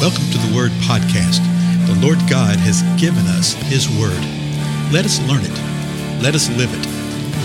Welcome 0.00 0.30
to 0.30 0.38
the 0.38 0.56
Word 0.56 0.70
Podcast. 0.88 1.44
The 1.86 1.94
Lord 2.00 2.16
God 2.20 2.56
has 2.56 2.80
given 2.98 3.26
us 3.26 3.52
His 3.52 3.86
Word. 3.86 4.16
Let 4.90 5.04
us 5.04 5.20
learn 5.28 5.42
it. 5.44 6.22
Let 6.22 6.34
us 6.34 6.48
live 6.56 6.72
it. 6.72 6.86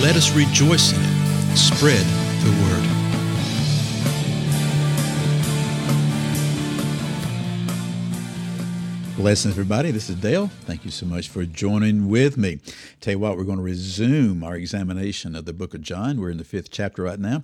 Let 0.02 0.16
us 0.16 0.34
rejoice 0.34 0.94
in 0.94 1.02
it. 1.02 1.58
Spread 1.58 2.06
the 2.46 2.52
Word. 2.64 2.96
Blessings, 9.18 9.54
everybody. 9.54 9.92
This 9.92 10.10
is 10.10 10.16
Dale. 10.16 10.48
Thank 10.62 10.86
you 10.86 10.92
so 10.92 11.06
much 11.06 11.28
for 11.28 11.44
joining 11.44 12.08
with 12.08 12.38
me. 12.38 12.60
Tell 13.02 13.16
you 13.16 13.20
what, 13.20 13.36
we're 13.36 13.44
going 13.44 13.58
to 13.58 13.64
resume 13.66 14.46
our 14.46 14.56
examination 14.56 15.36
of 15.36 15.44
the 15.44 15.52
book 15.52 15.74
of 15.74 15.82
John. 15.82 16.22
We're 16.22 16.32
in 16.32 16.38
the 16.38 16.46
fifth 16.46 16.72
chapter 16.72 17.04
right 17.04 17.20
now. 17.20 17.44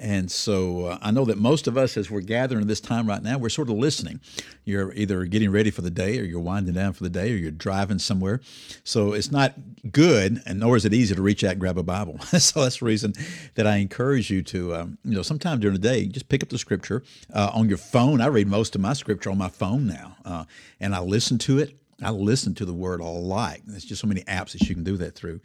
And 0.00 0.30
so 0.30 0.86
uh, 0.86 0.98
I 1.02 1.10
know 1.10 1.24
that 1.24 1.38
most 1.38 1.66
of 1.66 1.76
us, 1.76 1.96
as 1.96 2.10
we're 2.10 2.20
gathering 2.20 2.66
this 2.66 2.80
time 2.80 3.08
right 3.08 3.22
now, 3.22 3.38
we're 3.38 3.48
sort 3.48 3.68
of 3.68 3.76
listening. 3.76 4.20
You're 4.64 4.92
either 4.94 5.24
getting 5.24 5.50
ready 5.50 5.70
for 5.70 5.82
the 5.82 5.90
day, 5.90 6.18
or 6.18 6.24
you're 6.24 6.40
winding 6.40 6.74
down 6.74 6.92
for 6.92 7.02
the 7.02 7.10
day, 7.10 7.32
or 7.32 7.36
you're 7.36 7.50
driving 7.50 7.98
somewhere. 7.98 8.40
So 8.84 9.12
it's 9.12 9.30
not 9.30 9.54
good, 9.90 10.40
and 10.46 10.60
nor 10.60 10.76
is 10.76 10.84
it 10.84 10.94
easy 10.94 11.14
to 11.14 11.22
reach 11.22 11.42
out 11.42 11.52
and 11.52 11.60
grab 11.60 11.78
a 11.78 11.82
Bible. 11.82 12.18
so 12.38 12.62
that's 12.62 12.78
the 12.78 12.86
reason 12.86 13.14
that 13.54 13.66
I 13.66 13.76
encourage 13.76 14.30
you 14.30 14.42
to, 14.42 14.74
um, 14.74 14.98
you 15.04 15.14
know, 15.14 15.22
sometime 15.22 15.60
during 15.60 15.74
the 15.74 15.88
day, 15.88 16.06
just 16.06 16.28
pick 16.28 16.42
up 16.42 16.48
the 16.48 16.58
scripture 16.58 17.02
uh, 17.32 17.50
on 17.52 17.68
your 17.68 17.78
phone. 17.78 18.20
I 18.20 18.26
read 18.26 18.46
most 18.46 18.74
of 18.74 18.80
my 18.80 18.92
scripture 18.92 19.30
on 19.30 19.38
my 19.38 19.48
phone 19.48 19.86
now, 19.86 20.16
uh, 20.24 20.44
and 20.80 20.94
I 20.94 21.00
listen 21.00 21.38
to 21.38 21.58
it. 21.58 21.74
I 22.00 22.10
listen 22.10 22.54
to 22.54 22.64
the 22.64 22.72
word 22.72 23.00
a 23.00 23.04
lot. 23.04 23.58
There's 23.66 23.84
just 23.84 24.00
so 24.00 24.06
many 24.06 24.22
apps 24.22 24.52
that 24.52 24.68
you 24.68 24.74
can 24.74 24.84
do 24.84 24.96
that 24.98 25.16
through. 25.16 25.40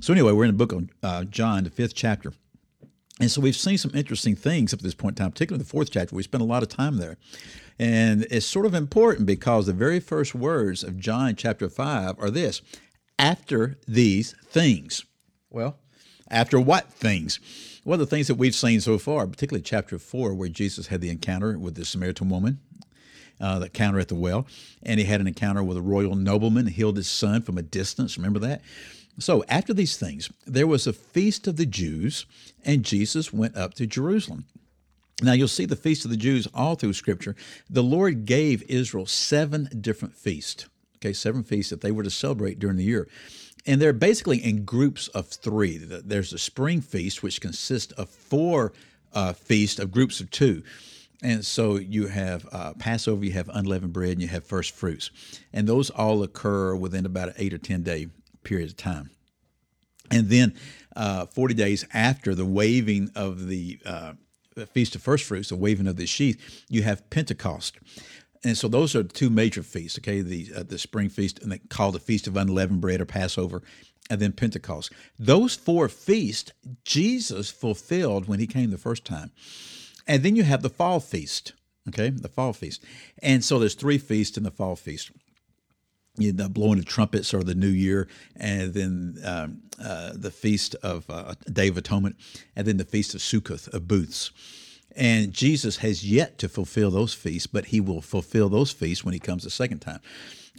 So 0.00 0.12
anyway, 0.12 0.32
we're 0.32 0.44
in 0.44 0.50
the 0.50 0.66
book 0.66 0.72
of 0.72 0.90
uh, 1.02 1.24
John, 1.24 1.64
the 1.64 1.70
fifth 1.70 1.94
chapter. 1.94 2.34
And 3.20 3.30
so 3.30 3.40
we've 3.40 3.54
seen 3.54 3.78
some 3.78 3.92
interesting 3.94 4.34
things 4.34 4.72
up 4.72 4.80
to 4.80 4.84
this 4.84 4.94
point 4.94 5.18
in 5.18 5.24
time, 5.24 5.32
particularly 5.32 5.62
the 5.62 5.68
fourth 5.68 5.90
chapter. 5.90 6.16
We 6.16 6.24
spent 6.24 6.42
a 6.42 6.46
lot 6.46 6.64
of 6.64 6.68
time 6.68 6.96
there. 6.96 7.16
And 7.78 8.26
it's 8.30 8.46
sort 8.46 8.66
of 8.66 8.74
important 8.74 9.26
because 9.26 9.66
the 9.66 9.72
very 9.72 10.00
first 10.00 10.34
words 10.34 10.82
of 10.82 10.98
John 10.98 11.36
chapter 11.36 11.68
5 11.68 12.18
are 12.18 12.30
this 12.30 12.60
after 13.18 13.78
these 13.86 14.34
things. 14.46 15.04
Well, 15.48 15.78
after 16.28 16.58
what 16.58 16.92
things? 16.92 17.38
Well, 17.84 17.98
the 17.98 18.06
things 18.06 18.26
that 18.26 18.36
we've 18.36 18.54
seen 18.54 18.80
so 18.80 18.98
far, 18.98 19.26
particularly 19.26 19.62
chapter 19.62 19.98
4, 19.98 20.34
where 20.34 20.48
Jesus 20.48 20.88
had 20.88 21.00
the 21.00 21.10
encounter 21.10 21.58
with 21.58 21.74
the 21.76 21.84
Samaritan 21.84 22.28
woman, 22.28 22.58
uh, 23.40 23.58
the 23.58 23.66
encounter 23.66 24.00
at 24.00 24.08
the 24.08 24.14
well, 24.14 24.46
and 24.82 24.98
he 24.98 25.06
had 25.06 25.20
an 25.20 25.26
encounter 25.26 25.62
with 25.62 25.76
a 25.76 25.82
royal 25.82 26.16
nobleman, 26.16 26.66
healed 26.66 26.96
his 26.96 27.08
son 27.08 27.42
from 27.42 27.58
a 27.58 27.62
distance. 27.62 28.16
Remember 28.16 28.38
that? 28.40 28.62
So 29.18 29.44
after 29.48 29.72
these 29.72 29.96
things, 29.96 30.30
there 30.46 30.66
was 30.66 30.86
a 30.86 30.92
feast 30.92 31.46
of 31.46 31.56
the 31.56 31.66
Jews, 31.66 32.26
and 32.64 32.84
Jesus 32.84 33.32
went 33.32 33.56
up 33.56 33.74
to 33.74 33.86
Jerusalem. 33.86 34.46
Now 35.22 35.32
you'll 35.32 35.48
see 35.48 35.66
the 35.66 35.76
feast 35.76 36.04
of 36.04 36.10
the 36.10 36.16
Jews 36.16 36.48
all 36.52 36.74
through 36.74 36.94
Scripture. 36.94 37.36
The 37.70 37.82
Lord 37.82 38.26
gave 38.26 38.62
Israel 38.68 39.06
seven 39.06 39.68
different 39.80 40.16
feasts, 40.16 40.66
okay, 40.96 41.12
seven 41.12 41.44
feasts 41.44 41.70
that 41.70 41.80
they 41.80 41.92
were 41.92 42.02
to 42.02 42.10
celebrate 42.10 42.58
during 42.58 42.76
the 42.76 42.84
year. 42.84 43.08
And 43.66 43.80
they're 43.80 43.92
basically 43.92 44.38
in 44.38 44.64
groups 44.64 45.08
of 45.08 45.28
three. 45.28 45.78
There's 45.78 46.32
a 46.32 46.38
spring 46.38 46.80
feast, 46.80 47.22
which 47.22 47.40
consists 47.40 47.92
of 47.92 48.10
four 48.10 48.72
uh, 49.14 49.32
feasts 49.32 49.78
of 49.78 49.92
groups 49.92 50.20
of 50.20 50.30
two. 50.30 50.62
And 51.22 51.46
so 51.46 51.76
you 51.76 52.08
have 52.08 52.46
uh, 52.52 52.74
Passover, 52.74 53.24
you 53.24 53.32
have 53.32 53.48
unleavened 53.48 53.94
bread, 53.94 54.12
and 54.12 54.22
you 54.22 54.28
have 54.28 54.44
first 54.44 54.74
fruits. 54.74 55.10
And 55.52 55.66
those 55.66 55.88
all 55.88 56.22
occur 56.22 56.74
within 56.74 57.06
about 57.06 57.28
an 57.28 57.34
eight 57.38 57.54
or 57.54 57.58
10 57.58 57.82
day 57.82 58.08
period 58.44 58.70
of 58.70 58.76
time. 58.76 59.10
And 60.10 60.28
then 60.28 60.54
uh, 60.94 61.26
40 61.26 61.54
days 61.54 61.86
after 61.92 62.34
the 62.34 62.44
waving 62.44 63.10
of 63.14 63.48
the 63.48 63.78
uh, 63.84 64.12
Feast 64.72 64.94
of 64.94 65.02
First 65.02 65.24
Fruits, 65.24 65.48
the 65.48 65.56
waving 65.56 65.86
of 65.86 65.96
the 65.96 66.06
sheaf, 66.06 66.64
you 66.68 66.82
have 66.82 67.08
Pentecost. 67.10 67.76
And 68.44 68.56
so 68.56 68.68
those 68.68 68.94
are 68.94 69.02
two 69.02 69.30
major 69.30 69.62
feasts, 69.62 69.98
okay? 69.98 70.20
The, 70.20 70.48
uh, 70.54 70.62
the 70.64 70.78
spring 70.78 71.08
feast, 71.08 71.40
and 71.42 71.50
they 71.50 71.58
call 71.58 71.92
the 71.92 71.98
Feast 71.98 72.26
of 72.26 72.36
Unleavened 72.36 72.80
Bread 72.80 73.00
or 73.00 73.06
Passover, 73.06 73.62
and 74.10 74.20
then 74.20 74.32
Pentecost. 74.32 74.92
Those 75.18 75.54
four 75.54 75.88
feasts 75.88 76.52
Jesus 76.84 77.50
fulfilled 77.50 78.28
when 78.28 78.38
he 78.38 78.46
came 78.46 78.70
the 78.70 78.78
first 78.78 79.04
time. 79.04 79.32
And 80.06 80.22
then 80.22 80.36
you 80.36 80.42
have 80.42 80.60
the 80.60 80.68
fall 80.68 81.00
feast, 81.00 81.54
okay? 81.88 82.10
The 82.10 82.28
fall 82.28 82.52
feast. 82.52 82.84
And 83.22 83.42
so 83.42 83.58
there's 83.58 83.74
three 83.74 83.98
feasts 83.98 84.36
in 84.36 84.44
the 84.44 84.50
fall 84.50 84.76
feast 84.76 85.10
you 86.16 86.32
know, 86.32 86.48
blowing 86.48 86.78
of 86.78 86.86
trumpets 86.86 87.34
or 87.34 87.42
the 87.42 87.54
New 87.54 87.68
Year, 87.68 88.08
and 88.36 88.72
then 88.72 89.18
um, 89.24 89.62
uh, 89.82 90.12
the 90.14 90.30
feast 90.30 90.74
of 90.76 91.08
uh, 91.08 91.34
Day 91.52 91.68
of 91.68 91.76
Atonement, 91.76 92.16
and 92.54 92.66
then 92.66 92.76
the 92.76 92.84
feast 92.84 93.14
of 93.14 93.20
Sukkoth 93.20 93.72
of 93.72 93.88
booths. 93.88 94.30
And 94.96 95.32
Jesus 95.32 95.78
has 95.78 96.08
yet 96.08 96.38
to 96.38 96.48
fulfill 96.48 96.90
those 96.90 97.14
feasts, 97.14 97.48
but 97.48 97.66
he 97.66 97.80
will 97.80 98.00
fulfill 98.00 98.48
those 98.48 98.70
feasts 98.70 99.04
when 99.04 99.12
he 99.12 99.18
comes 99.18 99.42
the 99.42 99.50
second 99.50 99.80
time. 99.80 100.00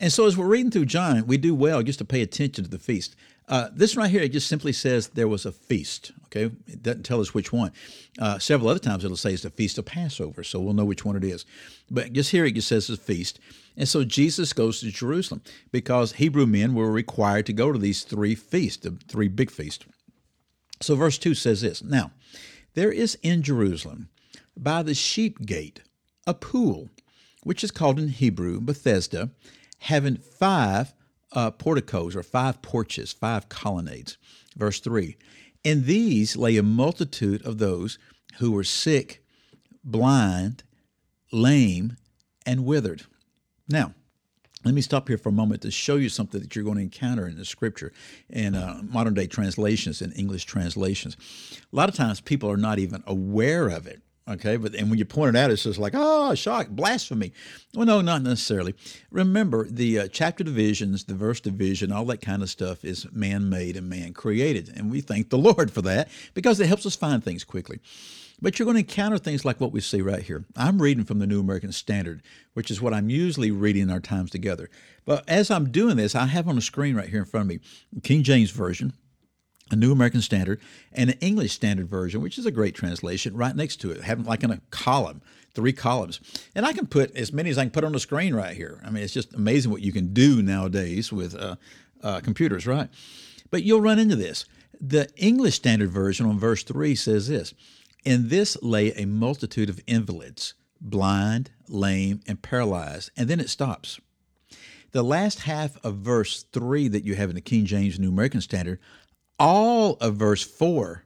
And 0.01 0.11
so, 0.11 0.25
as 0.25 0.37
we're 0.37 0.47
reading 0.47 0.71
through 0.71 0.87
John, 0.87 1.25
we 1.25 1.37
do 1.37 1.55
well 1.55 1.81
just 1.81 1.99
to 1.99 2.05
pay 2.05 2.21
attention 2.21 2.65
to 2.65 2.69
the 2.69 2.79
feast. 2.79 3.15
Uh, 3.47 3.69
this 3.73 3.95
right 3.95 4.09
here, 4.09 4.21
it 4.21 4.31
just 4.31 4.47
simply 4.47 4.73
says 4.73 5.09
there 5.09 5.27
was 5.27 5.45
a 5.45 5.51
feast. 5.51 6.11
Okay, 6.25 6.45
it 6.67 6.81
doesn't 6.81 7.03
tell 7.03 7.21
us 7.21 7.33
which 7.33 7.53
one. 7.53 7.71
Uh, 8.19 8.39
several 8.39 8.69
other 8.69 8.79
times 8.79 9.05
it'll 9.05 9.17
say 9.17 9.33
it's 9.33 9.43
the 9.43 9.49
feast 9.49 9.77
of 9.77 9.85
Passover, 9.85 10.43
so 10.43 10.59
we'll 10.59 10.73
know 10.73 10.85
which 10.85 11.05
one 11.05 11.15
it 11.15 11.23
is. 11.23 11.45
But 11.89 12.13
just 12.13 12.31
here 12.31 12.45
it 12.45 12.55
just 12.55 12.67
says 12.67 12.89
it's 12.89 12.99
a 12.99 13.03
feast. 13.03 13.39
And 13.77 13.87
so 13.87 14.03
Jesus 14.03 14.53
goes 14.53 14.79
to 14.79 14.91
Jerusalem 14.91 15.41
because 15.71 16.13
Hebrew 16.13 16.45
men 16.45 16.73
were 16.73 16.91
required 16.91 17.45
to 17.45 17.53
go 17.53 17.71
to 17.71 17.77
these 17.77 18.03
three 18.03 18.35
feasts, 18.35 18.83
the 18.83 18.97
three 19.07 19.27
big 19.27 19.51
feasts. 19.51 19.85
So 20.81 20.95
verse 20.95 21.17
2 21.17 21.35
says 21.35 21.61
this 21.61 21.83
Now, 21.83 22.11
there 22.73 22.91
is 22.91 23.17
in 23.21 23.43
Jerusalem 23.43 24.09
by 24.57 24.81
the 24.83 24.93
sheep 24.95 25.45
gate 25.45 25.81
a 26.25 26.33
pool, 26.33 26.89
which 27.43 27.63
is 27.63 27.71
called 27.71 27.99
in 27.99 28.09
Hebrew 28.09 28.59
Bethesda, 28.59 29.29
having 29.79 30.17
five 30.17 30.93
uh, 31.35 31.51
porticos 31.51 32.15
or 32.15 32.23
five 32.23 32.61
porches, 32.61 33.11
five 33.11 33.49
colonnades. 33.49 34.17
Verse 34.55 34.79
3 34.79 35.17
In 35.63 35.85
these 35.85 36.35
lay 36.35 36.57
a 36.57 36.63
multitude 36.63 37.45
of 37.45 37.57
those 37.57 37.99
who 38.39 38.51
were 38.51 38.63
sick, 38.63 39.23
blind, 39.83 40.63
lame, 41.31 41.97
and 42.45 42.65
withered. 42.65 43.03
Now, 43.67 43.93
let 44.63 44.73
me 44.73 44.81
stop 44.81 45.07
here 45.07 45.17
for 45.17 45.29
a 45.29 45.33
moment 45.33 45.61
to 45.61 45.71
show 45.71 45.95
you 45.95 46.09
something 46.09 46.41
that 46.41 46.55
you're 46.55 46.65
going 46.65 46.77
to 46.77 46.83
encounter 46.83 47.27
in 47.27 47.37
the 47.37 47.45
scripture 47.45 47.93
in 48.29 48.55
uh, 48.55 48.81
modern 48.83 49.13
day 49.13 49.27
translations 49.27 50.01
and 50.01 50.11
English 50.17 50.45
translations. 50.45 51.15
A 51.71 51.75
lot 51.75 51.87
of 51.87 51.93
times 51.93 52.19
people 52.19 52.49
are 52.49 52.57
not 52.57 52.79
even 52.79 53.03
aware 53.05 53.67
of 53.67 53.85
it. 53.85 54.01
Okay, 54.27 54.57
but 54.57 54.73
and 54.73 54.89
when 54.89 54.97
you 54.97 55.05
point 55.05 55.35
it 55.35 55.39
out, 55.39 55.51
it's 55.51 55.63
just 55.63 55.77
like, 55.77 55.93
oh, 55.95 56.33
shock, 56.33 56.69
blasphemy. 56.69 57.31
Well, 57.75 57.85
no, 57.85 58.01
not 58.01 58.23
necessarily. 58.23 58.73
Remember, 59.11 59.67
the 59.69 59.99
uh, 59.99 60.07
chapter 60.07 60.43
divisions, 60.43 61.03
the 61.03 61.13
verse 61.13 61.39
division, 61.39 61.91
all 61.91 62.05
that 62.05 62.21
kind 62.21 62.41
of 62.41 62.49
stuff 62.49 62.83
is 62.83 63.05
man 63.11 63.49
made 63.49 63.77
and 63.77 63.87
man 63.87 64.13
created. 64.13 64.73
And 64.75 64.89
we 64.89 65.01
thank 65.01 65.29
the 65.29 65.37
Lord 65.37 65.71
for 65.71 65.83
that 65.83 66.09
because 66.33 66.59
it 66.59 66.65
helps 66.65 66.87
us 66.87 66.95
find 66.95 67.23
things 67.23 67.43
quickly. 67.43 67.79
But 68.41 68.57
you're 68.57 68.65
going 68.65 68.75
to 68.75 68.79
encounter 68.79 69.17
things 69.17 69.45
like 69.45 69.61
what 69.61 69.71
we 69.71 69.79
see 69.79 70.01
right 70.01 70.21
here. 70.23 70.43
I'm 70.57 70.81
reading 70.81 71.05
from 71.05 71.19
the 71.19 71.27
New 71.27 71.39
American 71.39 71.71
Standard, 71.71 72.21
which 72.53 72.69
is 72.69 72.81
what 72.81 72.93
I'm 72.93 73.09
usually 73.09 73.51
reading 73.51 73.83
in 73.83 73.89
our 73.91 73.99
times 73.99 74.31
together. 74.31 74.69
But 75.05 75.23
as 75.29 75.49
I'm 75.51 75.71
doing 75.71 75.97
this, 75.97 76.15
I 76.15 76.25
have 76.25 76.47
on 76.47 76.55
the 76.55 76.61
screen 76.61 76.95
right 76.95 77.07
here 77.07 77.19
in 77.19 77.25
front 77.25 77.43
of 77.43 77.47
me 77.47 77.59
King 78.01 78.23
James 78.23 78.51
Version, 78.51 78.93
a 79.71 79.75
New 79.75 79.91
American 79.91 80.21
Standard, 80.21 80.61
and 80.93 81.09
an 81.09 81.17
English 81.21 81.53
Standard 81.53 81.89
Version, 81.89 82.21
which 82.21 82.37
is 82.37 82.45
a 82.45 82.51
great 82.51 82.75
translation, 82.75 83.35
right 83.35 83.55
next 83.55 83.77
to 83.77 83.91
it, 83.91 84.03
having 84.03 84.25
like 84.25 84.43
in 84.43 84.51
a 84.51 84.61
column, 84.69 85.21
three 85.55 85.73
columns. 85.73 86.19
And 86.53 86.65
I 86.65 86.73
can 86.73 86.85
put 86.85 87.15
as 87.15 87.33
many 87.33 87.49
as 87.49 87.57
I 87.57 87.63
can 87.63 87.71
put 87.71 87.83
on 87.83 87.93
the 87.93 87.99
screen 87.99 88.35
right 88.35 88.55
here. 88.55 88.79
I 88.85 88.91
mean, 88.91 89.03
it's 89.03 89.13
just 89.13 89.33
amazing 89.33 89.71
what 89.71 89.81
you 89.81 89.91
can 89.91 90.13
do 90.13 90.43
nowadays 90.43 91.11
with 91.11 91.35
uh, 91.35 91.55
uh, 92.03 92.19
computers, 92.19 92.67
right? 92.67 92.89
But 93.49 93.63
you'll 93.63 93.81
run 93.81 93.97
into 93.97 94.15
this. 94.15 94.45
The 94.79 95.09
English 95.15 95.55
Standard 95.55 95.89
Version 95.89 96.27
on 96.27 96.37
verse 96.37 96.63
3 96.63 96.93
says 96.93 97.27
this 97.27 97.55
In 98.03 98.29
this 98.29 98.57
lay 98.61 98.91
a 98.91 99.05
multitude 99.05 99.69
of 99.69 99.81
invalids, 99.87 100.53
blind, 100.79 101.49
lame, 101.67 102.19
and 102.27 102.39
paralyzed. 102.39 103.09
And 103.17 103.27
then 103.27 103.39
it 103.39 103.49
stops. 103.49 103.99
The 104.91 105.03
last 105.03 105.41
half 105.41 105.83
of 105.83 105.95
verse 105.95 106.43
3 106.53 106.87
that 106.89 107.03
you 107.03 107.15
have 107.15 107.29
in 107.29 107.35
the 107.35 107.41
King 107.41 107.65
James 107.65 107.99
New 107.99 108.09
American 108.09 108.41
Standard 108.41 108.79
all 109.39 109.93
of 110.01 110.15
verse 110.15 110.43
4 110.43 111.03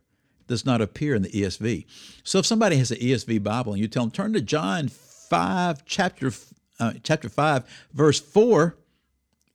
does 0.48 0.66
not 0.66 0.82
appear 0.82 1.16
in 1.16 1.22
the 1.22 1.30
ESV. 1.30 1.86
So 2.24 2.40
if 2.40 2.46
somebody 2.46 2.78
has 2.78 2.92
an 2.92 2.98
ESV 2.98 3.44
Bible 3.44 3.74
and 3.74 3.82
you 3.82 3.88
tell 3.88 4.04
them, 4.04 4.12
turn 4.12 4.34
to 4.34 4.42
John 4.42 4.88
5, 4.90 5.86
chapter, 5.86 6.32
uh, 6.80 6.94
chapter 7.04 7.30
5, 7.30 7.88
verse 7.94 8.20
4, 8.20 8.76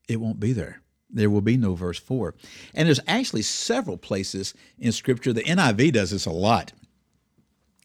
it 0.09 0.21
won't 0.21 0.41
be 0.41 0.53
there. 0.53 0.81
There 1.11 1.31
will 1.31 1.41
be 1.41 1.57
no 1.57 1.75
verse 1.75 1.99
4. 1.99 2.35
And 2.75 2.87
there's 2.87 3.01
actually 3.07 3.43
several 3.43 3.97
places 3.97 4.55
in 4.79 4.93
Scripture. 4.93 5.33
The 5.33 5.43
NIV 5.45 5.93
does 5.93 6.11
this 6.11 6.27
a 6.27 6.31
lot 6.31 6.73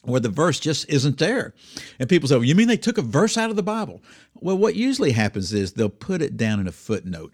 where 0.03 0.19
the 0.19 0.29
verse 0.29 0.59
just 0.59 0.89
isn't 0.89 1.17
there. 1.17 1.53
And 1.99 2.09
people 2.09 2.29
say, 2.29 2.35
well, 2.35 2.43
You 2.43 2.55
mean 2.55 2.67
they 2.67 2.77
took 2.77 2.97
a 2.97 3.03
verse 3.03 3.37
out 3.37 3.49
of 3.49 3.55
the 3.55 3.63
Bible? 3.63 4.01
Well, 4.35 4.57
what 4.57 4.75
usually 4.75 5.11
happens 5.11 5.53
is 5.53 5.73
they'll 5.73 5.89
put 5.89 6.21
it 6.21 6.37
down 6.37 6.59
in 6.59 6.67
a 6.67 6.71
footnote 6.71 7.33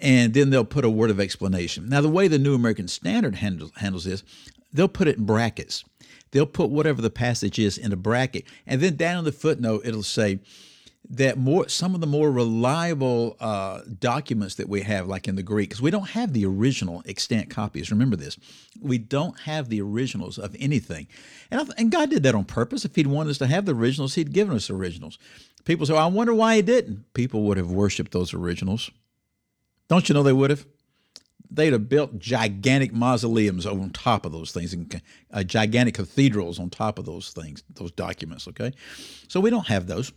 and 0.00 0.34
then 0.34 0.50
they'll 0.50 0.64
put 0.64 0.84
a 0.84 0.90
word 0.90 1.10
of 1.10 1.20
explanation. 1.20 1.88
Now, 1.88 2.00
the 2.00 2.08
way 2.08 2.28
the 2.28 2.38
New 2.38 2.54
American 2.54 2.88
Standard 2.88 3.36
handles, 3.36 3.72
handles 3.76 4.04
this, 4.04 4.22
they'll 4.72 4.88
put 4.88 5.08
it 5.08 5.18
in 5.18 5.26
brackets. 5.26 5.84
They'll 6.30 6.46
put 6.46 6.70
whatever 6.70 7.00
the 7.00 7.10
passage 7.10 7.58
is 7.58 7.78
in 7.78 7.92
a 7.92 7.96
bracket, 7.96 8.44
and 8.66 8.80
then 8.80 8.96
down 8.96 9.18
in 9.18 9.24
the 9.24 9.32
footnote, 9.32 9.82
it'll 9.84 10.02
say, 10.02 10.40
that 11.10 11.38
more 11.38 11.68
some 11.68 11.94
of 11.94 12.00
the 12.00 12.06
more 12.06 12.30
reliable 12.30 13.36
uh, 13.40 13.80
documents 13.98 14.56
that 14.56 14.68
we 14.68 14.82
have, 14.82 15.08
like 15.08 15.26
in 15.26 15.36
the 15.36 15.42
Greek, 15.42 15.70
because 15.70 15.80
we 15.80 15.90
don't 15.90 16.10
have 16.10 16.32
the 16.32 16.44
original 16.44 17.02
extant 17.06 17.48
copies. 17.48 17.90
Remember 17.90 18.16
this: 18.16 18.36
we 18.80 18.98
don't 18.98 19.38
have 19.40 19.68
the 19.68 19.80
originals 19.80 20.38
of 20.38 20.54
anything, 20.58 21.06
and 21.50 21.72
and 21.78 21.90
God 21.90 22.10
did 22.10 22.22
that 22.24 22.34
on 22.34 22.44
purpose. 22.44 22.84
If 22.84 22.94
He'd 22.96 23.06
wanted 23.06 23.30
us 23.30 23.38
to 23.38 23.46
have 23.46 23.64
the 23.64 23.74
originals, 23.74 24.14
He'd 24.14 24.32
given 24.32 24.54
us 24.54 24.68
originals. 24.68 25.18
People 25.64 25.86
say, 25.86 25.96
"I 25.96 26.06
wonder 26.06 26.34
why 26.34 26.56
He 26.56 26.62
didn't." 26.62 27.12
People 27.14 27.42
would 27.44 27.56
have 27.56 27.70
worshipped 27.70 28.12
those 28.12 28.34
originals. 28.34 28.90
Don't 29.88 30.08
you 30.08 30.14
know 30.14 30.22
they 30.22 30.32
would 30.32 30.50
have? 30.50 30.66
They'd 31.50 31.72
have 31.72 31.88
built 31.88 32.18
gigantic 32.18 32.92
mausoleums 32.92 33.64
on 33.64 33.90
top 33.90 34.26
of 34.26 34.32
those 34.32 34.52
things 34.52 34.74
and 34.74 35.00
uh, 35.32 35.42
gigantic 35.42 35.94
cathedrals 35.94 36.58
on 36.58 36.68
top 36.68 36.98
of 36.98 37.06
those 37.06 37.30
things, 37.30 37.62
those 37.74 37.90
documents. 37.90 38.46
Okay, 38.48 38.72
so 39.28 39.40
we 39.40 39.50
don't 39.50 39.66
have 39.68 39.86
those. 39.86 40.12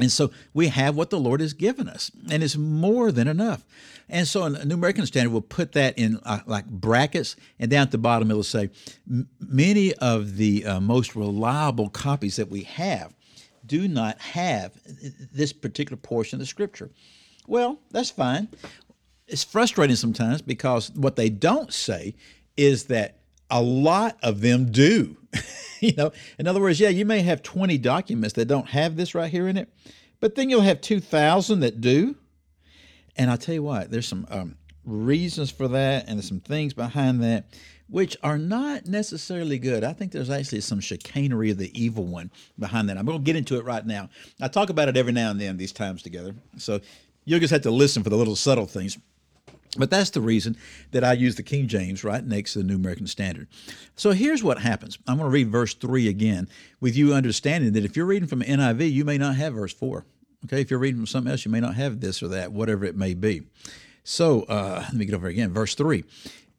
And 0.00 0.12
so 0.12 0.30
we 0.54 0.68
have 0.68 0.94
what 0.96 1.10
the 1.10 1.18
Lord 1.18 1.40
has 1.40 1.52
given 1.52 1.88
us, 1.88 2.10
and 2.30 2.42
it's 2.42 2.56
more 2.56 3.10
than 3.10 3.26
enough. 3.26 3.66
And 4.08 4.28
so 4.28 4.44
a 4.44 4.64
New 4.64 4.74
American 4.74 5.04
Standard 5.06 5.32
will 5.32 5.42
put 5.42 5.72
that 5.72 5.98
in 5.98 6.20
uh, 6.24 6.40
like 6.46 6.66
brackets, 6.66 7.36
and 7.58 7.70
down 7.70 7.82
at 7.82 7.90
the 7.90 7.98
bottom 7.98 8.30
it'll 8.30 8.42
say 8.44 8.70
many 9.40 9.92
of 9.94 10.36
the 10.36 10.64
uh, 10.64 10.80
most 10.80 11.16
reliable 11.16 11.88
copies 11.88 12.36
that 12.36 12.48
we 12.48 12.62
have 12.62 13.12
do 13.66 13.86
not 13.88 14.18
have 14.20 14.72
this 15.32 15.52
particular 15.52 15.96
portion 15.96 16.36
of 16.36 16.40
the 16.40 16.46
Scripture. 16.46 16.90
Well, 17.48 17.80
that's 17.90 18.10
fine. 18.10 18.48
It's 19.26 19.42
frustrating 19.42 19.96
sometimes 19.96 20.42
because 20.42 20.90
what 20.92 21.16
they 21.16 21.30
don't 21.30 21.72
say 21.72 22.14
is 22.56 22.84
that 22.84 23.20
a 23.50 23.62
lot 23.62 24.18
of 24.22 24.42
them 24.42 24.70
do. 24.70 25.16
you 25.80 25.94
know, 25.96 26.12
in 26.38 26.46
other 26.46 26.60
words, 26.60 26.78
yeah, 26.78 26.90
you 26.90 27.06
may 27.06 27.22
have 27.22 27.42
20 27.42 27.78
documents 27.78 28.34
that 28.34 28.44
don't 28.46 28.68
have 28.68 28.96
this 28.96 29.14
right 29.14 29.30
here 29.30 29.48
in 29.48 29.56
it, 29.56 29.72
but 30.20 30.34
then 30.34 30.50
you'll 30.50 30.60
have 30.60 30.82
2,000 30.82 31.60
that 31.60 31.80
do. 31.80 32.16
And 33.16 33.30
I 33.30 33.36
tell 33.36 33.54
you 33.54 33.62
what, 33.62 33.90
there's 33.90 34.06
some 34.06 34.26
um, 34.30 34.56
reasons 34.84 35.50
for 35.50 35.68
that 35.68 36.06
and 36.06 36.18
there's 36.18 36.28
some 36.28 36.40
things 36.40 36.74
behind 36.74 37.22
that 37.22 37.46
which 37.88 38.16
are 38.22 38.38
not 38.38 38.86
necessarily 38.86 39.58
good. 39.58 39.82
I 39.82 39.92
think 39.92 40.12
there's 40.12 40.30
actually 40.30 40.60
some 40.60 40.80
chicanery 40.80 41.50
of 41.50 41.58
the 41.58 41.72
evil 41.80 42.04
one 42.04 42.30
behind 42.58 42.88
that. 42.88 42.98
I'm 42.98 43.06
going 43.06 43.18
to 43.18 43.24
get 43.24 43.36
into 43.36 43.56
it 43.56 43.64
right 43.64 43.84
now. 43.84 44.10
I 44.40 44.48
talk 44.48 44.70
about 44.70 44.88
it 44.88 44.96
every 44.96 45.12
now 45.12 45.30
and 45.30 45.40
then, 45.40 45.56
these 45.56 45.72
times 45.72 46.02
together. 46.02 46.34
So 46.58 46.80
you'll 47.28 47.40
just 47.40 47.52
have 47.52 47.62
to 47.62 47.70
listen 47.70 48.02
for 48.02 48.08
the 48.08 48.16
little 48.16 48.36
subtle 48.36 48.66
things. 48.66 48.98
But 49.76 49.90
that's 49.90 50.10
the 50.10 50.22
reason 50.22 50.56
that 50.92 51.04
I 51.04 51.12
use 51.12 51.36
the 51.36 51.42
King 51.42 51.68
James 51.68 52.02
right 52.02 52.24
next 52.24 52.54
to 52.54 52.60
the 52.60 52.64
New 52.64 52.76
American 52.76 53.06
Standard. 53.06 53.48
So 53.96 54.12
here's 54.12 54.42
what 54.42 54.58
happens. 54.58 54.98
I'm 55.06 55.18
going 55.18 55.28
to 55.28 55.32
read 55.32 55.50
verse 55.50 55.74
3 55.74 56.08
again 56.08 56.48
with 56.80 56.96
you 56.96 57.12
understanding 57.12 57.72
that 57.74 57.84
if 57.84 57.96
you're 57.96 58.06
reading 58.06 58.28
from 58.28 58.40
NIV, 58.40 58.90
you 58.90 59.04
may 59.04 59.18
not 59.18 59.36
have 59.36 59.52
verse 59.52 59.74
4. 59.74 60.06
Okay, 60.46 60.62
if 60.62 60.70
you're 60.70 60.80
reading 60.80 61.00
from 61.00 61.06
something 61.06 61.30
else, 61.30 61.44
you 61.44 61.50
may 61.50 61.60
not 61.60 61.74
have 61.74 62.00
this 62.00 62.22
or 62.22 62.28
that, 62.28 62.50
whatever 62.50 62.86
it 62.86 62.96
may 62.96 63.12
be. 63.12 63.42
So 64.04 64.44
uh, 64.44 64.84
let 64.84 64.94
me 64.94 65.04
get 65.04 65.14
over 65.14 65.26
again. 65.26 65.52
Verse 65.52 65.74
3 65.74 66.04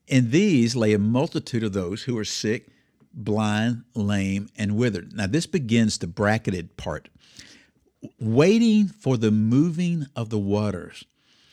In 0.07 0.29
these 0.29 0.75
lay 0.75 0.93
a 0.93 0.99
multitude 0.99 1.63
of 1.63 1.73
those 1.73 2.03
who 2.03 2.15
are 2.17 2.25
sick, 2.25 2.67
blind, 3.11 3.85
lame, 3.95 4.49
and 4.55 4.77
withered. 4.77 5.13
Now, 5.13 5.25
this 5.25 5.47
begins 5.47 5.97
the 5.97 6.07
bracketed 6.07 6.77
part. 6.77 7.09
Waiting 8.19 8.87
for 8.87 9.17
the 9.17 9.31
moving 9.31 10.05
of 10.15 10.29
the 10.29 10.39
waters. 10.39 11.05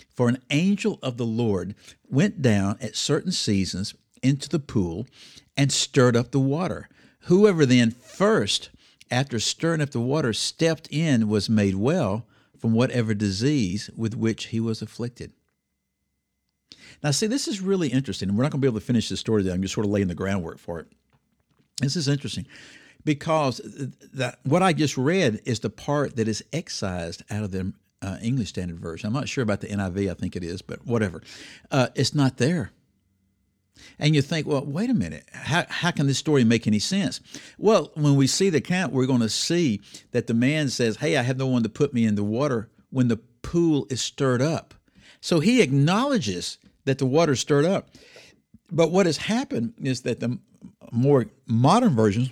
For 0.08 0.28
an 0.28 0.38
angel 0.50 0.98
of 1.02 1.16
the 1.16 1.26
Lord 1.26 1.74
went 2.08 2.40
down 2.40 2.78
at 2.80 2.96
certain 2.96 3.32
seasons 3.32 3.94
into 4.22 4.48
the 4.48 4.58
pool 4.58 5.06
and 5.56 5.70
stirred 5.70 6.16
up 6.16 6.30
the 6.30 6.40
water. 6.40 6.88
Whoever 7.22 7.66
then 7.66 7.90
first, 7.90 8.70
after 9.10 9.38
stirring 9.38 9.80
up 9.80 9.90
the 9.90 10.00
water, 10.00 10.32
stepped 10.32 10.88
in 10.90 11.28
was 11.28 11.50
made 11.50 11.74
well 11.74 12.26
from 12.58 12.72
whatever 12.72 13.12
disease 13.12 13.90
with 13.96 14.16
which 14.16 14.46
he 14.46 14.60
was 14.60 14.80
afflicted. 14.80 15.32
Now, 17.02 17.10
see, 17.10 17.26
this 17.26 17.46
is 17.46 17.60
really 17.60 17.88
interesting. 17.88 18.34
We're 18.34 18.44
not 18.44 18.52
going 18.52 18.60
to 18.60 18.64
be 18.64 18.68
able 18.68 18.80
to 18.80 18.86
finish 18.86 19.08
this 19.08 19.20
story 19.20 19.42
today. 19.42 19.54
I'm 19.54 19.62
just 19.62 19.74
sort 19.74 19.86
of 19.86 19.92
laying 19.92 20.08
the 20.08 20.14
groundwork 20.14 20.58
for 20.58 20.80
it. 20.80 20.86
This 21.80 21.96
is 21.96 22.08
interesting 22.08 22.46
because 23.06 23.60
that, 24.14 24.40
what 24.42 24.62
I 24.62 24.72
just 24.72 24.98
read 24.98 25.40
is 25.46 25.60
the 25.60 25.70
part 25.70 26.16
that 26.16 26.26
is 26.26 26.44
excised 26.52 27.22
out 27.30 27.44
of 27.44 27.52
the 27.52 27.72
uh, 28.02 28.18
English 28.20 28.48
Standard 28.48 28.80
Version. 28.80 29.06
I'm 29.06 29.12
not 29.12 29.28
sure 29.28 29.42
about 29.42 29.60
the 29.60 29.68
NIV, 29.68 30.10
I 30.10 30.14
think 30.14 30.34
it 30.34 30.42
is, 30.42 30.60
but 30.60 30.84
whatever. 30.84 31.22
Uh, 31.70 31.86
it's 31.94 32.14
not 32.14 32.36
there. 32.36 32.72
And 33.98 34.16
you 34.16 34.22
think, 34.22 34.46
well, 34.46 34.64
wait 34.64 34.90
a 34.90 34.94
minute, 34.94 35.24
how, 35.32 35.64
how 35.68 35.92
can 35.92 36.08
this 36.08 36.18
story 36.18 36.42
make 36.42 36.66
any 36.66 36.80
sense? 36.80 37.20
Well, 37.58 37.92
when 37.94 38.16
we 38.16 38.26
see 38.26 38.50
the 38.50 38.58
account, 38.58 38.92
we're 38.92 39.06
going 39.06 39.20
to 39.20 39.28
see 39.28 39.80
that 40.10 40.26
the 40.26 40.34
man 40.34 40.68
says, 40.68 40.96
Hey, 40.96 41.16
I 41.16 41.22
have 41.22 41.36
no 41.36 41.46
one 41.46 41.62
to 41.62 41.68
put 41.68 41.94
me 41.94 42.04
in 42.04 42.16
the 42.16 42.24
water 42.24 42.68
when 42.90 43.06
the 43.08 43.18
pool 43.42 43.86
is 43.88 44.00
stirred 44.00 44.42
up. 44.42 44.74
So 45.20 45.38
he 45.40 45.62
acknowledges 45.62 46.58
that 46.86 46.98
the 46.98 47.06
water 47.06 47.32
is 47.32 47.40
stirred 47.40 47.66
up. 47.66 47.90
But 48.72 48.90
what 48.90 49.06
has 49.06 49.18
happened 49.18 49.74
is 49.78 50.02
that 50.02 50.18
the 50.18 50.38
more 50.90 51.26
modern 51.46 51.94
versions 51.94 52.30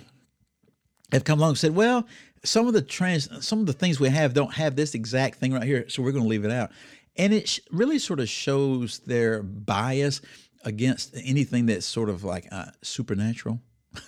have 1.15 1.23
come 1.23 1.39
along 1.39 1.49
and 1.49 1.57
said, 1.57 1.75
well, 1.75 2.07
some 2.43 2.67
of 2.67 2.73
the 2.73 2.81
trans 2.81 3.27
some 3.45 3.59
of 3.59 3.65
the 3.65 3.73
things 3.73 3.99
we 3.99 4.09
have 4.09 4.33
don't 4.33 4.53
have 4.53 4.75
this 4.75 4.93
exact 4.93 5.39
thing 5.39 5.51
right 5.51 5.63
here 5.63 5.89
so 5.89 6.03
we're 6.03 6.11
going 6.11 6.23
to 6.23 6.29
leave 6.29 6.45
it 6.45 6.51
out. 6.51 6.71
And 7.17 7.33
it 7.33 7.59
really 7.71 7.97
sort 7.97 8.19
of 8.19 8.29
shows 8.29 8.99
their 8.99 9.41
bias 9.41 10.21
against 10.63 11.15
anything 11.23 11.65
that's 11.65 11.85
sort 11.85 12.09
of 12.09 12.23
like 12.23 12.47
uh, 12.51 12.65
supernatural 12.81 13.59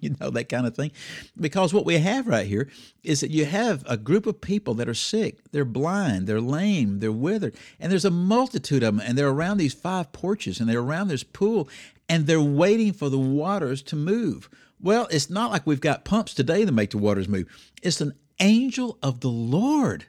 you 0.00 0.14
know 0.20 0.30
that 0.30 0.48
kind 0.48 0.66
of 0.66 0.76
thing. 0.76 0.92
Because 1.40 1.72
what 1.72 1.86
we 1.86 1.98
have 1.98 2.26
right 2.26 2.46
here 2.46 2.68
is 3.02 3.20
that 3.20 3.30
you 3.30 3.46
have 3.46 3.84
a 3.88 3.96
group 3.96 4.26
of 4.26 4.40
people 4.40 4.74
that 4.74 4.88
are 4.88 4.94
sick 4.94 5.38
they're 5.50 5.64
blind 5.64 6.26
they're 6.26 6.40
lame 6.40 7.00
they're 7.00 7.12
withered 7.12 7.56
and 7.80 7.90
there's 7.90 8.04
a 8.04 8.10
multitude 8.10 8.82
of 8.82 8.96
them 8.96 9.06
and 9.06 9.16
they're 9.16 9.30
around 9.30 9.56
these 9.56 9.74
five 9.74 10.12
porches 10.12 10.60
and 10.60 10.68
they're 10.68 10.80
around 10.80 11.08
this 11.08 11.24
pool 11.24 11.68
and 12.08 12.26
they're 12.26 12.40
waiting 12.40 12.92
for 12.92 13.08
the 13.08 13.18
waters 13.18 13.82
to 13.82 13.96
move 13.96 14.48
well, 14.84 15.08
it's 15.10 15.30
not 15.30 15.50
like 15.50 15.66
we've 15.66 15.80
got 15.80 16.04
pumps 16.04 16.34
today 16.34 16.64
that 16.64 16.72
make 16.72 16.90
the 16.90 16.98
waters 16.98 17.26
move. 17.26 17.46
It's 17.82 18.02
an 18.02 18.12
angel 18.38 18.98
of 19.02 19.20
the 19.20 19.30
Lord 19.30 20.04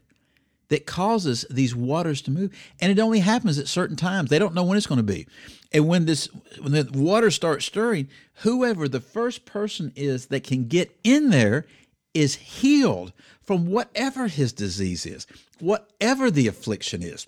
that 0.68 0.86
causes 0.86 1.45
these 1.50 1.74
waters 1.74 2.22
to 2.24 2.31
move. 2.31 2.51
And 2.81 2.92
it 2.92 3.00
only 3.01 3.19
happens 3.19 3.57
at 3.57 3.69
certain 3.69 3.95
times. 3.95 4.30
They 4.30 4.39
don't 4.39 4.54
know 4.54 4.66
when 4.66 4.77
it's 4.77 4.88
going 4.88 4.98
to 4.98 5.04
be. 5.04 5.27
And 5.72 5.88
when 5.88 6.06
this 6.06 6.27
when 6.62 6.74
the 6.74 6.89
water 6.94 7.31
starts 7.31 7.66
stirring, 7.66 8.10
whoever 8.42 8.89
the 8.89 9.00
first 9.00 9.45
person 9.45 9.94
is 9.95 10.27
that 10.27 10.44
can 10.44 10.68
get 10.68 10.94
in 11.06 11.30
there 11.30 11.66
is 12.13 12.36
healed 12.36 13.13
from 13.41 13.67
whatever 13.67 14.27
his 14.27 14.51
disease 14.51 15.05
is, 15.05 15.25
whatever 15.60 16.29
the 16.29 16.48
affliction 16.48 17.01
is. 17.01 17.27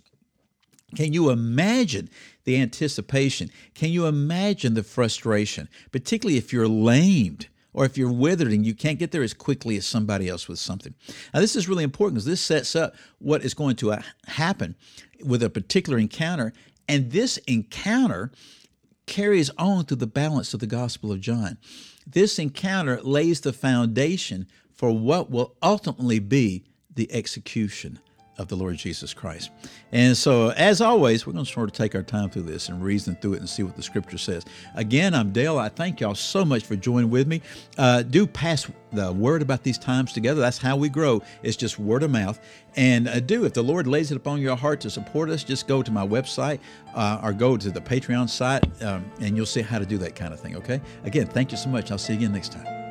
Can 0.95 1.11
you 1.13 1.29
imagine 1.29 2.09
the 2.45 2.59
anticipation? 2.59 3.51
Can 3.75 3.89
you 3.89 4.05
imagine 4.05 4.73
the 4.73 4.83
frustration, 4.83 5.67
particularly 5.91 6.37
if 6.37 6.53
you're 6.53 6.67
lamed? 6.67 7.47
or 7.73 7.85
if 7.85 7.95
you're 7.95 8.11
withered 8.11 8.51
and 8.51 8.65
you 8.65 8.73
can't 8.73 8.97
get 8.97 9.11
there 9.11 9.21
as 9.21 9.35
quickly 9.35 9.77
as 9.77 9.85
somebody 9.85 10.27
else 10.27 10.47
with 10.47 10.57
something. 10.57 10.95
Now, 11.31 11.41
this 11.41 11.55
is 11.55 11.69
really 11.69 11.83
important 11.83 12.15
because 12.15 12.25
this 12.25 12.41
sets 12.41 12.75
up 12.75 12.95
what 13.19 13.43
is 13.43 13.53
going 13.53 13.75
to 13.75 13.91
uh, 13.91 14.01
happen 14.25 14.75
with 15.23 15.43
a 15.43 15.49
particular 15.51 15.99
encounter, 15.99 16.53
and 16.89 17.11
this 17.11 17.37
encounter 17.45 18.31
carries 19.05 19.51
on 19.59 19.85
through 19.85 19.97
the 19.97 20.07
balance 20.07 20.55
of 20.55 20.59
the 20.59 20.65
Gospel 20.65 21.11
of 21.11 21.21
John. 21.21 21.59
This 22.07 22.39
encounter 22.39 22.99
lays 23.03 23.41
the 23.41 23.53
foundation 23.53 24.47
for 24.73 24.91
what 24.91 25.29
will 25.29 25.55
ultimately 25.61 26.17
be 26.17 26.63
the 26.91 27.11
execution 27.13 27.99
of 28.37 28.47
the 28.47 28.55
Lord 28.55 28.75
Jesus 28.77 29.13
Christ. 29.13 29.51
And 29.91 30.15
so, 30.15 30.49
as 30.51 30.81
always, 30.81 31.25
we're 31.25 31.33
going 31.33 31.45
to 31.45 31.51
sort 31.51 31.69
of 31.69 31.73
take 31.73 31.95
our 31.95 32.03
time 32.03 32.29
through 32.29 32.43
this 32.43 32.69
and 32.69 32.83
reason 32.83 33.15
through 33.15 33.33
it 33.33 33.39
and 33.39 33.49
see 33.49 33.63
what 33.63 33.75
the 33.75 33.83
scripture 33.83 34.17
says. 34.17 34.45
Again, 34.75 35.13
I'm 35.13 35.31
Dale. 35.31 35.57
I 35.57 35.69
thank 35.69 35.99
y'all 35.99 36.15
so 36.15 36.45
much 36.45 36.63
for 36.63 36.75
joining 36.75 37.09
with 37.09 37.27
me. 37.27 37.41
Uh, 37.77 38.03
do 38.03 38.27
pass 38.27 38.69
the 38.91 39.11
word 39.11 39.41
about 39.41 39.63
these 39.63 39.77
times 39.77 40.13
together. 40.13 40.39
That's 40.39 40.57
how 40.57 40.77
we 40.77 40.89
grow. 40.89 41.21
It's 41.43 41.57
just 41.57 41.79
word 41.79 42.03
of 42.03 42.11
mouth. 42.11 42.39
And 42.75 43.07
uh, 43.07 43.19
do, 43.19 43.45
if 43.45 43.53
the 43.53 43.63
Lord 43.63 43.87
lays 43.87 44.11
it 44.11 44.15
upon 44.17 44.39
your 44.39 44.55
heart 44.55 44.81
to 44.81 44.89
support 44.89 45.29
us, 45.29 45.43
just 45.43 45.67
go 45.67 45.81
to 45.81 45.91
my 45.91 46.05
website 46.05 46.59
uh, 46.95 47.19
or 47.23 47.33
go 47.33 47.57
to 47.57 47.71
the 47.71 47.81
Patreon 47.81 48.29
site 48.29 48.63
um, 48.83 49.09
and 49.19 49.35
you'll 49.35 49.45
see 49.45 49.61
how 49.61 49.79
to 49.79 49.85
do 49.85 49.97
that 49.97 50.15
kind 50.15 50.33
of 50.33 50.39
thing. 50.39 50.55
Okay? 50.55 50.79
Again, 51.03 51.27
thank 51.27 51.51
you 51.51 51.57
so 51.57 51.69
much. 51.69 51.91
I'll 51.91 51.97
see 51.97 52.13
you 52.13 52.19
again 52.19 52.33
next 52.33 52.51
time. 52.51 52.86